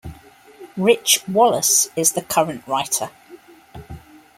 [0.77, 3.11] Rich Wallace is the current writer.